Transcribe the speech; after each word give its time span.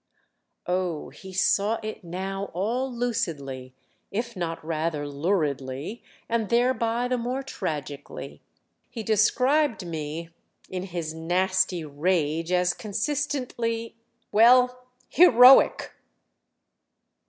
Oh 0.65 1.09
he 1.11 1.31
saw 1.31 1.77
it 1.83 2.03
now 2.03 2.49
all 2.55 2.91
lucidly—if 2.91 4.35
not 4.35 4.65
rather 4.65 5.07
luridly—and 5.07 6.49
thereby 6.49 7.07
the 7.07 7.19
more 7.19 7.43
tragically. 7.43 8.41
"He 8.89 9.03
described 9.03 9.85
me 9.85 10.29
in 10.71 10.85
his 10.87 11.13
nasty 11.13 11.85
rage 11.85 12.51
as 12.51 12.73
consistently—well, 12.73 14.87
heroic!" 15.07 15.91